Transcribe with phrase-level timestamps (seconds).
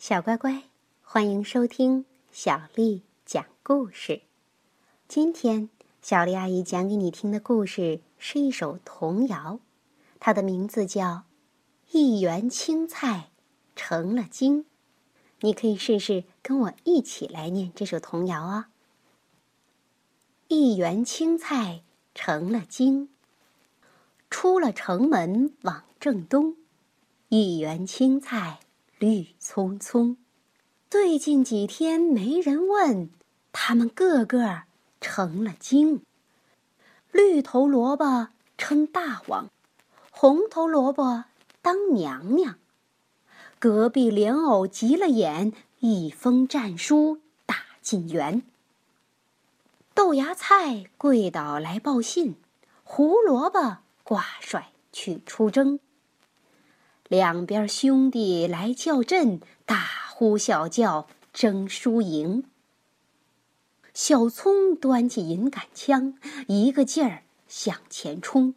[0.00, 0.62] 小乖乖，
[1.02, 4.22] 欢迎收听小丽讲故事。
[5.06, 5.68] 今天，
[6.00, 9.60] 小丽阿姨讲给你听的故事是一首童谣，
[10.18, 11.04] 它的名字叫
[11.90, 13.28] 《一园青菜
[13.76, 14.64] 成了精》。
[15.40, 18.70] 你可以试试跟我一起来念这首童谣啊！
[20.48, 21.82] 一园青菜
[22.14, 23.10] 成了精，
[24.30, 26.56] 出了城门往正东，
[27.28, 28.60] 一园青菜。
[29.00, 30.18] 绿葱葱，
[30.90, 33.08] 最近几天没人问，
[33.50, 34.64] 他们个个
[35.00, 36.02] 成了精。
[37.10, 38.28] 绿头萝卜
[38.58, 39.48] 称大王，
[40.10, 41.24] 红头萝卜
[41.62, 42.58] 当娘娘。
[43.58, 48.42] 隔壁莲藕急了眼，一封战书打进园。
[49.94, 52.34] 豆芽菜跪倒来报信，
[52.84, 55.80] 胡萝卜挂帅去出征。
[57.10, 62.44] 两边兄弟来叫阵，大呼小叫争输赢。
[63.92, 66.14] 小葱端起银杆枪，
[66.46, 68.54] 一个劲儿向前冲。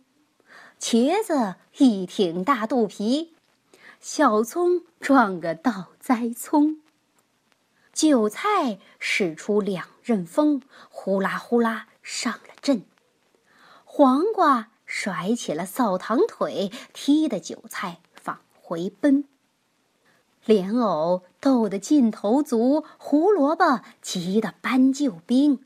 [0.79, 3.33] 茄子一挺大肚皮，
[3.99, 6.79] 小葱撞个倒栽葱。
[7.91, 10.61] 韭菜使出两刃锋，
[10.91, 12.83] 呼啦呼啦上了阵。
[13.83, 18.01] 黄瓜甩起了扫堂腿，踢得韭菜。
[18.73, 19.25] 回奔，
[20.45, 25.59] 莲藕斗得劲头足，胡萝卜急得搬救兵，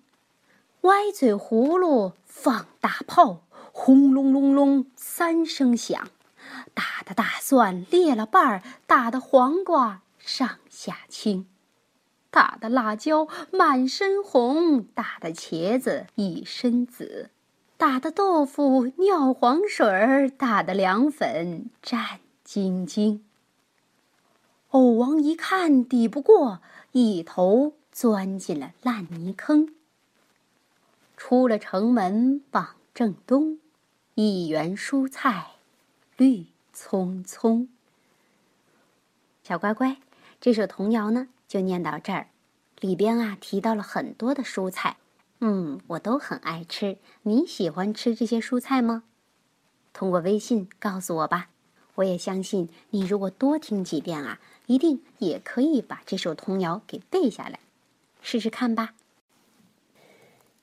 [0.81, 6.09] 歪嘴葫芦放大炮，轰隆隆隆三声响，
[6.73, 11.47] 打的大蒜裂了瓣儿，打的黄瓜上下青，
[12.30, 17.30] 打的辣椒满身红，打的茄子一身紫，
[17.77, 22.17] 打的豆腐尿黄水儿，打的凉粉蘸。
[22.48, 23.26] 晶晶。
[24.70, 26.62] 藕王一看抵不过，
[26.94, 29.76] 一头钻进了烂泥坑。
[31.17, 33.60] 出了城门往正东，
[34.16, 35.55] 一园蔬菜
[36.16, 37.67] 绿葱葱。
[39.44, 39.98] 小乖乖，
[40.39, 42.30] 这首童谣呢就念到这儿，
[42.80, 44.95] 里边啊提到了很多的蔬菜，
[45.42, 46.98] 嗯，我都很爱吃。
[47.23, 49.04] 你喜欢吃这些蔬菜吗？
[49.92, 51.50] 通过微信告诉我吧。
[51.97, 57.59] 我也相信你，如果多听几遍啊，一定也可以把这首童谣给背下来，
[58.21, 58.95] 试试看吧。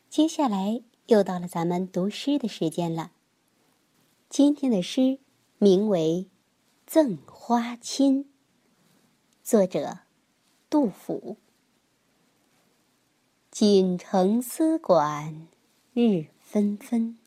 [0.09, 3.11] 接下来又到了咱们读诗的时间了。
[4.29, 5.19] 今天的诗
[5.59, 6.27] 名为
[6.87, 8.25] 《赠花卿》，
[9.43, 9.99] 作者
[10.71, 11.37] 杜甫。
[13.51, 15.49] 锦城丝管
[15.93, 17.19] 日纷纷，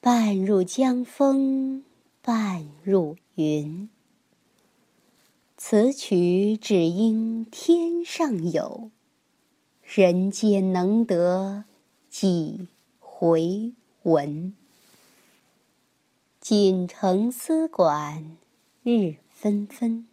[0.00, 1.84] 半入江风。
[2.26, 3.90] 半入云，
[5.58, 8.90] 此曲只应天上有，
[9.82, 11.64] 人间能得
[12.08, 12.66] 几
[12.98, 13.74] 回
[14.04, 14.54] 闻？
[16.40, 18.38] 锦城丝管
[18.82, 20.08] 日纷纷，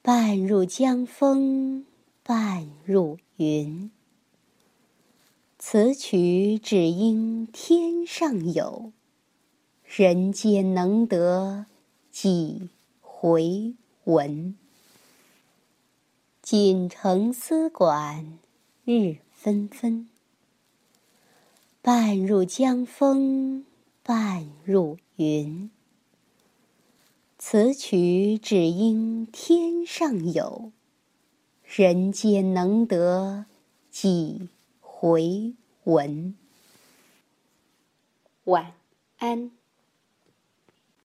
[0.00, 1.84] 半入江风
[2.22, 3.90] 半入云。
[5.58, 8.92] 此曲只应天上有。
[9.98, 11.64] 人间能得
[12.10, 12.68] 几
[13.00, 13.72] 回
[14.04, 14.54] 闻？
[16.42, 18.38] 锦城丝管
[18.84, 20.06] 日纷纷，
[21.80, 23.64] 半入江风
[24.02, 25.70] 半入云。
[27.38, 30.72] 此曲只应天上有，
[31.64, 33.46] 人间能得
[33.90, 36.36] 几回闻？
[38.44, 38.74] 晚
[39.16, 39.50] 安。